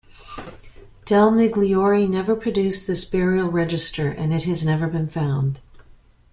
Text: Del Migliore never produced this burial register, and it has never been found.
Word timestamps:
Del 1.05 1.29
Migliore 1.29 2.09
never 2.09 2.35
produced 2.35 2.87
this 2.87 3.05
burial 3.05 3.51
register, 3.51 4.09
and 4.09 4.33
it 4.33 4.45
has 4.45 4.65
never 4.65 4.87
been 4.87 5.07
found. 5.07 5.61